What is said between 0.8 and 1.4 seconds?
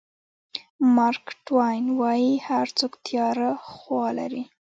مارک